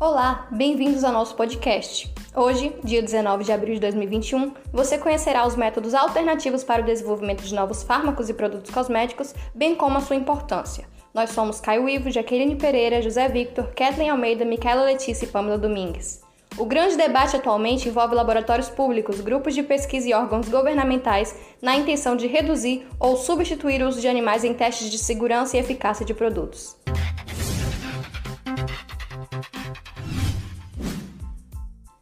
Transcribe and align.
Olá, 0.00 0.46
bem-vindos 0.52 1.02
ao 1.02 1.12
nosso 1.12 1.34
podcast. 1.34 2.08
Hoje, 2.32 2.72
dia 2.84 3.02
19 3.02 3.42
de 3.42 3.50
abril 3.50 3.74
de 3.74 3.80
2021, 3.80 4.52
você 4.72 4.96
conhecerá 4.96 5.44
os 5.44 5.56
métodos 5.56 5.92
alternativos 5.92 6.62
para 6.62 6.82
o 6.82 6.84
desenvolvimento 6.84 7.42
de 7.42 7.52
novos 7.52 7.82
fármacos 7.82 8.28
e 8.28 8.34
produtos 8.34 8.70
cosméticos, 8.70 9.34
bem 9.52 9.74
como 9.74 9.98
a 9.98 10.00
sua 10.00 10.14
importância. 10.14 10.86
Nós 11.12 11.30
somos 11.30 11.60
Caio 11.60 11.88
Ivo, 11.88 12.12
Jaqueline 12.12 12.54
Pereira, 12.54 13.02
José 13.02 13.28
Victor, 13.28 13.72
Kathleen 13.74 14.10
Almeida, 14.10 14.44
Micaela 14.44 14.84
Letícia 14.84 15.24
e 15.24 15.28
Pamela 15.28 15.58
Domingues. 15.58 16.22
O 16.56 16.64
grande 16.64 16.96
debate 16.96 17.34
atualmente 17.34 17.88
envolve 17.88 18.14
laboratórios 18.14 18.68
públicos, 18.68 19.20
grupos 19.20 19.52
de 19.52 19.64
pesquisa 19.64 20.08
e 20.08 20.14
órgãos 20.14 20.48
governamentais 20.48 21.34
na 21.60 21.74
intenção 21.74 22.14
de 22.14 22.28
reduzir 22.28 22.86
ou 23.00 23.16
substituir 23.16 23.82
o 23.82 23.88
uso 23.88 24.00
de 24.00 24.06
animais 24.06 24.44
em 24.44 24.54
testes 24.54 24.90
de 24.90 24.98
segurança 24.98 25.56
e 25.56 25.60
eficácia 25.60 26.06
de 26.06 26.14
produtos. 26.14 26.76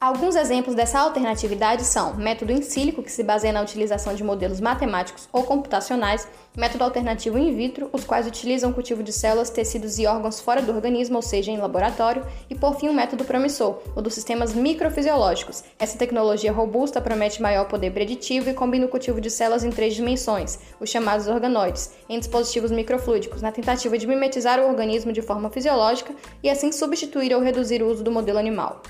Alguns 0.07 0.37
exemplos 0.37 0.77
dessa 0.77 1.01
alternatividade 1.01 1.83
são 1.83 2.15
método 2.15 2.53
in 2.53 2.63
silico, 2.63 3.03
que 3.03 3.11
se 3.11 3.25
baseia 3.25 3.53
na 3.53 3.61
utilização 3.61 4.15
de 4.15 4.23
modelos 4.23 4.61
matemáticos 4.61 5.29
ou 5.33 5.43
computacionais, 5.43 6.29
método 6.57 6.85
alternativo 6.85 7.37
in 7.37 7.53
vitro, 7.57 7.91
os 7.93 8.05
quais 8.05 8.25
utilizam 8.25 8.71
o 8.71 8.73
cultivo 8.73 9.03
de 9.03 9.13
células, 9.13 9.51
tecidos 9.51 9.99
e 9.99 10.07
órgãos 10.07 10.41
fora 10.41 10.63
do 10.63 10.71
organismo, 10.73 11.17
ou 11.17 11.23
seja, 11.23 11.51
em 11.51 11.59
laboratório, 11.59 12.25
e 12.49 12.55
por 12.55 12.79
fim 12.79 12.87
o 12.87 12.93
um 12.93 12.95
método 12.95 13.25
promissor, 13.25 13.81
o 13.97 14.01
dos 14.01 14.15
sistemas 14.15 14.55
microfisiológicos. 14.55 15.65
Essa 15.77 15.99
tecnologia 15.99 16.53
robusta 16.53 17.01
promete 17.01 17.43
maior 17.43 17.67
poder 17.67 17.91
preditivo 17.91 18.49
e 18.49 18.55
combina 18.55 18.87
o 18.87 18.89
cultivo 18.89 19.21
de 19.21 19.29
células 19.29 19.65
em 19.65 19.71
três 19.71 19.93
dimensões, 19.93 20.61
os 20.79 20.89
chamados 20.89 21.27
organoides, 21.27 21.91
em 22.09 22.21
dispositivos 22.21 22.71
microfluídicos, 22.71 23.43
na 23.43 23.51
tentativa 23.51 23.99
de 23.99 24.07
mimetizar 24.07 24.61
o 24.61 24.69
organismo 24.69 25.11
de 25.11 25.21
forma 25.21 25.51
fisiológica 25.51 26.15
e 26.45 26.49
assim 26.49 26.71
substituir 26.71 27.35
ou 27.35 27.43
reduzir 27.43 27.83
o 27.83 27.91
uso 27.91 28.05
do 28.05 28.13
modelo 28.13 28.39
animal. 28.39 28.81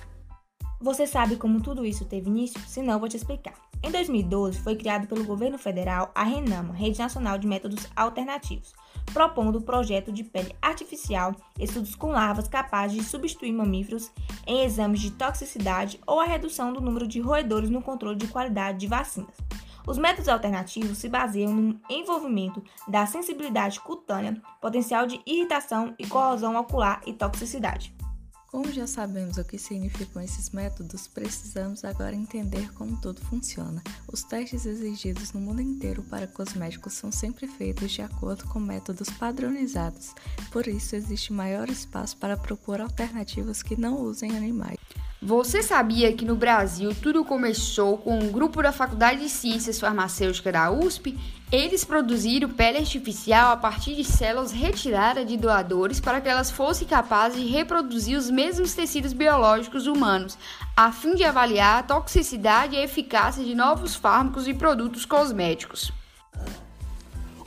Você 0.81 1.07
sabe 1.07 1.37
como 1.37 1.63
tudo 1.63 1.87
isso 1.87 2.05
teve 2.05 2.29
início? 2.29 2.61
Se 2.61 2.83
não, 2.83 3.01
vou 3.01 3.09
te 3.09 3.17
explicar. 3.17 3.55
Em 3.83 3.91
2012, 3.91 4.59
foi 4.61 4.77
criado 4.77 5.07
pelo 5.07 5.25
governo 5.25 5.57
federal 5.57 6.11
a 6.15 6.23
RENAMA, 6.23 6.75
Rede 6.75 6.99
Nacional 6.99 7.39
de 7.39 7.47
Métodos 7.47 7.89
Alternativos, 7.97 8.75
propondo 9.13 9.57
o 9.57 9.63
projeto 9.63 10.13
de 10.13 10.23
pele 10.23 10.55
artificial, 10.61 11.35
estudos 11.59 11.95
com 11.95 12.09
larvas 12.09 12.47
capazes 12.47 12.97
de 12.97 13.05
substituir 13.05 13.53
mamíferos 13.53 14.11
em 14.47 14.65
exames 14.65 15.01
de 15.01 15.13
toxicidade 15.13 15.99
ou 16.07 16.21
a 16.21 16.25
redução 16.25 16.73
do 16.73 16.81
número 16.81 17.07
de 17.07 17.21
roedores 17.21 17.71
no 17.71 17.81
controle 17.81 18.17
de 18.17 18.29
qualidade 18.29 18.79
de 18.79 18.87
vacinas. 18.87 19.35
Os 19.87 19.97
métodos 19.97 20.29
alternativos 20.29 20.99
se 20.99 21.09
baseiam 21.09 21.55
no 21.55 21.81
envolvimento 21.89 22.63
da 22.87 23.07
sensibilidade 23.07 23.81
cutânea, 23.81 24.43
potencial 24.61 25.07
de 25.07 25.21
irritação 25.25 25.95
e 25.99 26.07
corrosão 26.07 26.57
ocular 26.57 27.01
e 27.07 27.13
toxicidade. 27.13 27.96
Como 28.51 28.73
já 28.73 28.87
sabemos 28.87 29.39
o 29.39 29.45
que 29.45 29.59
significam 29.59 30.23
esses 30.23 30.51
métodos, 30.51 31.09
precisamos 31.09 31.85
agora 31.85 32.15
entender 32.15 32.73
como 32.75 32.97
tudo 33.01 33.21
funciona. 33.23 33.83
Os 34.11 34.23
testes 34.23 34.65
exigidos 34.65 35.33
no 35.33 35.41
mundo 35.41 35.61
inteiro 35.61 36.03
para 36.05 36.29
cosméticos 36.29 36.93
são 36.93 37.11
sempre 37.11 37.49
feitos 37.49 37.91
de 37.91 38.03
acordo 38.03 38.45
com 38.47 38.61
métodos 38.61 39.11
padronizados, 39.11 40.15
por 40.53 40.69
isso 40.69 40.95
existe 40.95 41.33
maior 41.33 41.69
espaço 41.69 42.17
para 42.17 42.37
propor 42.37 42.81
alternativas 42.81 43.63
que 43.63 43.79
não 43.79 44.01
usem 44.01 44.37
animais. 44.37 44.79
Você 45.21 45.63
sabia 45.63 46.13
que 46.13 46.25
no 46.25 46.37
Brasil 46.37 46.95
tudo 46.95 47.25
começou 47.25 47.99
com 47.99 48.17
um 48.17 48.31
grupo 48.31 48.63
da 48.63 48.71
Faculdade 48.71 49.23
de 49.23 49.29
Ciências 49.29 49.81
Farmacêuticas 49.81 50.53
da 50.53 50.71
USP? 50.71 51.19
Eles 51.51 51.85
produziram 51.85 52.49
pele 52.49 52.79
artificial 52.79 53.53
a 53.53 53.57
partir 53.57 53.95
de 53.95 54.03
células 54.03 54.51
retiradas 54.51 55.25
de 55.25 55.37
doadores 55.37 56.01
para 56.01 56.21
que 56.21 56.29
elas 56.29 56.51
fossem 56.51 56.89
capazes 56.89 57.41
de 57.41 57.47
reproduzir 57.47 58.19
os 58.19 58.29
mesmos 58.29 58.75
tecidos 58.75 59.13
biológicos 59.13 59.87
humanos, 59.87 60.37
a 60.77 60.91
fim 60.91 61.15
de 61.15 61.23
avaliar 61.23 61.79
a 61.79 61.83
toxicidade 61.85 62.75
e 62.75 62.79
a 62.79 62.83
eficácia 62.83 63.45
de 63.45 63.55
novos 63.55 63.95
fármacos 63.95 64.49
e 64.49 64.55
produtos 64.55 65.07
cosméticos. 65.07 65.93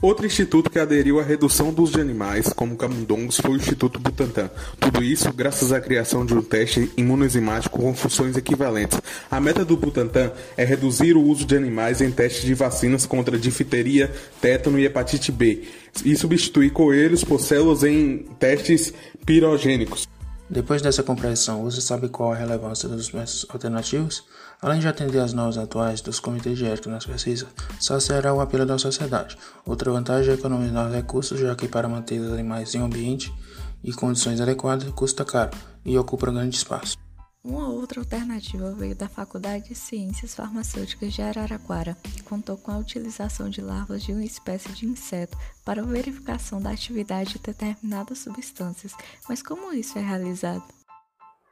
Outro 0.02 0.26
instituto 0.26 0.70
que 0.70 0.80
aderiu 0.80 1.20
à 1.20 1.24
redução 1.24 1.74
do 1.74 1.84
uso 1.84 1.92
de 1.92 2.00
animais, 2.00 2.54
como 2.54 2.78
camundongos, 2.78 3.38
foi 3.38 3.52
o 3.52 3.58
Instituto 3.58 4.00
Butantan. 4.00 4.50
Tudo 4.80 5.04
isso 5.04 5.34
graças 5.34 5.74
à 5.74 5.82
criação 5.82 6.26
de 6.26 6.34
um 6.34 6.42
teste 6.42 6.90
imunoenzimático 6.96 7.78
com 7.78 7.94
funções 7.94 8.38
equivalentes. 8.38 8.98
A 9.30 9.42
meta 9.42 9.66
do 9.66 9.76
Butantan 9.76 10.32
é 10.56 10.64
reduzir 10.64 11.18
o 11.18 11.22
uso 11.22 11.46
de 11.46 11.58
animais 11.58 12.00
em 12.00 12.12
testes 12.12 12.44
de 12.44 12.54
vacinas 12.54 13.06
contra 13.06 13.38
difteria, 13.38 14.10
tétano 14.40 14.80
e 14.80 14.86
hepatite 14.86 15.34
B, 15.34 15.64
e 16.06 16.16
substituir 16.16 16.70
coelhos 16.72 17.26
por 17.26 17.42
células 17.42 17.84
em 17.84 18.20
testes 18.40 18.94
pirogênicos. 19.26 20.08
Depois 20.50 20.82
dessa 20.82 21.04
compreensão, 21.04 21.64
você 21.64 21.82
sabe 21.82 22.08
qual 22.08 22.32
a 22.32 22.36
relevância 22.36 22.88
dos 22.88 23.12
métodos 23.12 23.46
alternativos? 23.50 24.24
Além 24.62 24.80
de 24.80 24.88
atender 24.88 25.20
às 25.20 25.32
normas 25.32 25.58
atuais 25.58 26.02
dos 26.02 26.20
comitês 26.20 26.58
de 26.58 26.66
ética 26.66 26.90
nas 26.90 27.06
pesquisas, 27.06 27.48
só 27.80 27.98
será 28.00 28.34
o 28.34 28.42
apelo 28.42 28.66
da 28.66 28.78
sociedade. 28.78 29.38
Outra 29.66 29.92
vantagem 29.92 30.32
é 30.32 30.36
economizar 30.36 30.92
recursos, 30.92 31.40
já 31.40 31.56
que 31.56 31.68
para 31.68 31.88
manter 31.88 32.20
os 32.20 32.34
animais 32.34 32.76
em 32.76 32.82
um 32.82 32.86
ambiente 32.86 33.34
e 33.82 33.94
condições 33.94 34.42
adequadas 34.42 34.90
custa 34.92 35.24
caro 35.24 35.52
e 35.86 35.98
ocupa 35.98 36.30
grande 36.30 36.58
espaço. 36.58 36.98
Uma 37.42 37.70
outra 37.70 38.02
alternativa 38.02 38.74
veio 38.74 38.94
da 38.94 39.08
Faculdade 39.08 39.70
de 39.70 39.76
Ciências 39.76 40.36
Farmacêuticas 40.36 41.14
de 41.14 41.22
Araraquara, 41.22 41.96
que 42.04 42.22
contou 42.22 42.58
com 42.58 42.70
a 42.70 42.78
utilização 42.78 43.50
de 43.50 43.62
larvas 43.62 44.04
de 44.04 44.12
uma 44.12 44.26
espécie 44.26 44.70
de 44.74 44.86
inseto 44.86 45.38
para 45.64 45.82
verificação 45.82 46.62
da 46.62 46.72
atividade 46.72 47.34
de 47.34 47.40
determinadas 47.40 48.20
substâncias. 48.20 48.92
Mas 49.30 49.42
como 49.42 49.72
isso 49.72 49.98
é 49.98 50.02
realizado? 50.02 50.79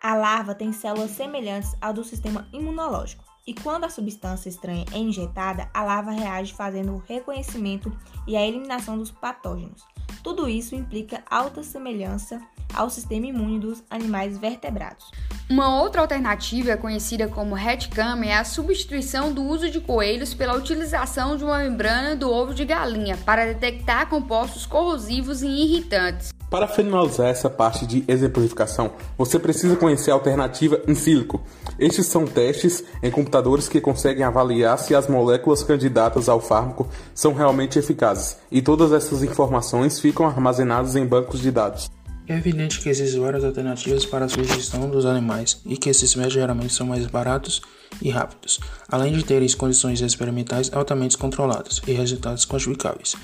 A 0.07 0.15
larva 0.15 0.55
tem 0.55 0.71
células 0.71 1.11
semelhantes 1.11 1.75
ao 1.81 1.91
do 1.91 2.01
sistema 2.01 2.47
imunológico, 2.53 3.25
e 3.45 3.53
quando 3.53 3.83
a 3.83 3.89
substância 3.89 4.47
estranha 4.47 4.85
é 4.93 4.97
injetada, 4.97 5.69
a 5.73 5.83
larva 5.83 6.11
reage 6.11 6.53
fazendo 6.53 6.93
o 6.93 7.03
reconhecimento 7.05 7.91
e 8.25 8.37
a 8.37 8.41
eliminação 8.41 8.97
dos 8.97 9.11
patógenos. 9.11 9.83
Tudo 10.23 10.47
isso 10.47 10.75
implica 10.75 11.21
alta 11.29 11.61
semelhança 11.61 12.41
ao 12.73 12.89
sistema 12.89 13.25
imune 13.25 13.59
dos 13.59 13.83
animais 13.89 14.37
vertebrados. 14.37 15.11
Uma 15.49 15.81
outra 15.81 15.99
alternativa, 15.99 16.77
conhecida 16.77 17.27
como 17.27 17.53
headcam, 17.53 18.23
é 18.23 18.33
a 18.33 18.45
substituição 18.45 19.33
do 19.33 19.43
uso 19.43 19.69
de 19.69 19.81
coelhos 19.81 20.33
pela 20.33 20.55
utilização 20.55 21.35
de 21.35 21.43
uma 21.43 21.59
membrana 21.59 22.15
do 22.15 22.31
ovo 22.31 22.53
de 22.53 22.63
galinha 22.63 23.17
para 23.25 23.45
detectar 23.45 24.07
compostos 24.07 24.65
corrosivos 24.65 25.41
e 25.41 25.47
irritantes. 25.47 26.36
Para 26.49 26.65
finalizar 26.65 27.27
essa 27.27 27.49
parte 27.49 27.85
de 27.85 28.05
exemplificação, 28.07 28.91
você 29.17 29.37
precisa 29.37 29.75
conhecer 29.75 30.11
a 30.11 30.13
alternativa 30.13 30.81
in 30.87 30.95
silico. 30.95 31.41
Estes 31.77 32.05
são 32.05 32.25
testes 32.25 32.85
em 33.03 33.11
computadores 33.11 33.67
que 33.67 33.81
conseguem 33.81 34.23
avaliar 34.23 34.79
se 34.79 34.95
as 34.95 35.09
moléculas 35.09 35.61
candidatas 35.61 36.29
ao 36.29 36.39
fármaco 36.39 36.87
são 37.13 37.33
realmente 37.33 37.77
eficazes, 37.77 38.37
e 38.49 38.61
todas 38.61 38.93
essas 38.93 39.23
informações 39.23 39.99
ficam 39.99 40.25
armazenadas 40.25 40.95
em 40.95 41.05
bancos 41.05 41.41
de 41.41 41.51
dados. 41.51 41.91
É 42.29 42.37
evidente 42.37 42.79
que 42.79 42.89
existem 42.89 43.21
várias 43.21 43.43
alternativas 43.43 44.05
para 44.05 44.25
a 44.25 44.29
sugestão 44.29 44.89
dos 44.89 45.05
animais 45.05 45.61
e 45.65 45.77
que 45.77 45.89
esses 45.89 46.15
métodos 46.15 46.33
geralmente 46.33 46.73
são 46.73 46.87
mais 46.87 47.05
baratos 47.07 47.61
e 48.01 48.09
rápidos, 48.09 48.59
além 48.89 49.13
de 49.13 49.23
terem 49.23 49.49
condições 49.53 50.01
experimentais 50.01 50.71
altamente 50.73 51.17
controladas 51.17 51.81
e 51.87 51.93
resultados 51.93 52.45
quantificáveis. 52.45 53.15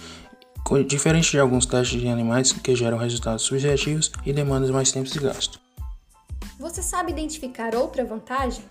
Diferente 0.81 1.31
de 1.31 1.39
alguns 1.39 1.65
testes 1.65 2.01
de 2.01 2.07
animais 2.07 2.51
que 2.51 2.75
geram 2.75 2.97
resultados 2.97 3.43
subjetivos 3.43 4.11
e 4.25 4.33
demandam 4.33 4.73
mais 4.73 4.91
tempo 4.91 5.09
de 5.09 5.19
gasto. 5.19 5.59
Você 6.59 6.81
sabe 6.81 7.11
identificar 7.11 7.75
outra 7.75 8.03
vantagem? 8.03 8.63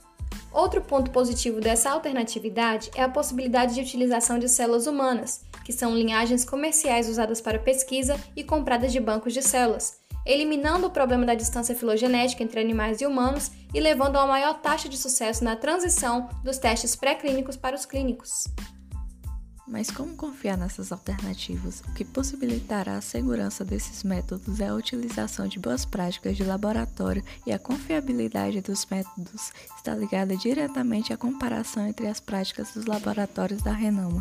Outro 0.52 0.80
ponto 0.82 1.10
positivo 1.10 1.60
dessa 1.60 1.90
alternatividade 1.90 2.90
é 2.94 3.02
a 3.02 3.08
possibilidade 3.08 3.74
de 3.74 3.80
utilização 3.80 4.38
de 4.38 4.48
células 4.48 4.86
humanas, 4.86 5.42
que 5.64 5.72
são 5.72 5.94
linhagens 5.94 6.44
comerciais 6.44 7.08
usadas 7.08 7.40
para 7.40 7.58
pesquisa 7.58 8.18
e 8.36 8.42
compradas 8.42 8.92
de 8.92 9.00
bancos 9.00 9.32
de 9.32 9.42
células, 9.42 9.98
eliminando 10.26 10.86
o 10.86 10.90
problema 10.90 11.24
da 11.24 11.34
distância 11.34 11.74
filogenética 11.74 12.42
entre 12.42 12.60
animais 12.60 13.00
e 13.00 13.06
humanos 13.06 13.50
e 13.72 13.80
levando 13.80 14.16
a 14.16 14.26
maior 14.26 14.60
taxa 14.60 14.88
de 14.88 14.96
sucesso 14.96 15.42
na 15.42 15.56
transição 15.56 16.28
dos 16.44 16.58
testes 16.58 16.94
pré-clínicos 16.94 17.56
para 17.56 17.76
os 17.76 17.86
clínicos. 17.86 18.44
Mas 19.72 19.90
como 19.90 20.14
confiar 20.14 20.58
nessas 20.58 20.92
alternativas? 20.92 21.80
O 21.80 21.94
que 21.94 22.04
possibilitará 22.04 22.98
a 22.98 23.00
segurança 23.00 23.64
desses 23.64 24.04
métodos 24.04 24.60
é 24.60 24.68
a 24.68 24.74
utilização 24.74 25.48
de 25.48 25.58
boas 25.58 25.86
práticas 25.86 26.36
de 26.36 26.44
laboratório 26.44 27.24
e 27.46 27.52
a 27.52 27.58
confiabilidade 27.58 28.60
dos 28.60 28.84
métodos 28.84 29.50
está 29.74 29.94
ligada 29.94 30.36
diretamente 30.36 31.14
à 31.14 31.16
comparação 31.16 31.86
entre 31.86 32.06
as 32.06 32.20
práticas 32.20 32.74
dos 32.74 32.84
laboratórios 32.84 33.62
da 33.62 33.72
Renoma. 33.72 34.20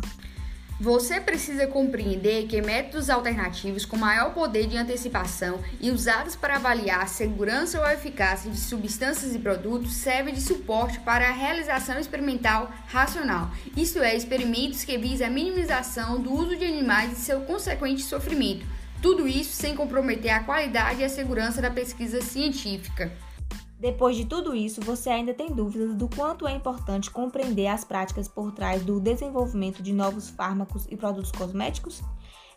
Você 0.82 1.20
precisa 1.20 1.64
compreender 1.68 2.48
que 2.48 2.60
métodos 2.60 3.08
alternativos 3.08 3.84
com 3.84 3.96
maior 3.96 4.34
poder 4.34 4.66
de 4.66 4.76
antecipação 4.76 5.60
e 5.80 5.92
usados 5.92 6.34
para 6.34 6.56
avaliar 6.56 7.02
a 7.02 7.06
segurança 7.06 7.78
ou 7.78 7.84
a 7.84 7.94
eficácia 7.94 8.50
de 8.50 8.58
substâncias 8.58 9.32
e 9.32 9.38
produtos 9.38 9.92
servem 9.92 10.34
de 10.34 10.40
suporte 10.40 10.98
para 10.98 11.28
a 11.28 11.32
realização 11.32 12.00
experimental 12.00 12.68
racional, 12.88 13.52
isto 13.76 14.00
é, 14.00 14.16
experimentos 14.16 14.82
que 14.82 14.98
visam 14.98 15.28
a 15.28 15.30
minimização 15.30 16.20
do 16.20 16.32
uso 16.32 16.56
de 16.56 16.64
animais 16.64 17.12
e 17.12 17.20
seu 17.22 17.42
consequente 17.42 18.02
sofrimento. 18.02 18.66
Tudo 19.00 19.28
isso 19.28 19.52
sem 19.52 19.76
comprometer 19.76 20.32
a 20.32 20.42
qualidade 20.42 21.00
e 21.00 21.04
a 21.04 21.08
segurança 21.08 21.62
da 21.62 21.70
pesquisa 21.70 22.20
científica. 22.20 23.12
Depois 23.82 24.16
de 24.16 24.24
tudo 24.24 24.54
isso, 24.54 24.80
você 24.80 25.10
ainda 25.10 25.34
tem 25.34 25.48
dúvidas 25.48 25.96
do 25.96 26.08
quanto 26.08 26.46
é 26.46 26.52
importante 26.52 27.10
compreender 27.10 27.66
as 27.66 27.84
práticas 27.84 28.28
por 28.28 28.52
trás 28.52 28.80
do 28.84 29.00
desenvolvimento 29.00 29.82
de 29.82 29.92
novos 29.92 30.30
fármacos 30.30 30.86
e 30.88 30.96
produtos 30.96 31.32
cosméticos? 31.32 32.00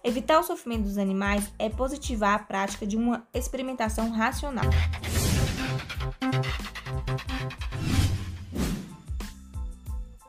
Evitar 0.03 0.39
o 0.39 0.43
sofrimento 0.43 0.83
dos 0.83 0.99
animais 0.99 1.51
é 1.57 1.67
positivar 1.67 2.35
a 2.35 2.43
prática 2.43 2.85
de 2.85 2.95
uma 2.95 3.27
experimentação 3.33 4.11
racional. 4.11 4.65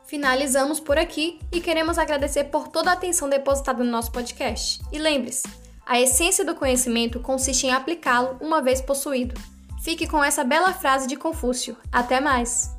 Finalizamos 0.07 0.79
por 0.79 0.97
aqui 0.97 1.37
e 1.51 1.61
queremos 1.61 1.99
agradecer 1.99 2.45
por 2.45 2.69
toda 2.69 2.89
a 2.89 2.93
atenção 2.93 3.29
depositada 3.29 3.83
no 3.83 3.91
nosso 3.91 4.11
podcast. 4.11 4.81
E 4.91 4.97
lembre-se, 4.97 5.47
a 5.85 6.01
essência 6.01 6.43
do 6.43 6.55
conhecimento 6.55 7.19
consiste 7.19 7.67
em 7.67 7.71
aplicá-lo 7.71 8.35
uma 8.41 8.63
vez 8.63 8.81
possuído. 8.81 9.39
Fique 9.87 10.05
com 10.05 10.21
essa 10.21 10.43
bela 10.43 10.73
frase 10.73 11.07
de 11.07 11.15
Confúcio. 11.15 11.77
Até 11.89 12.19
mais! 12.19 12.76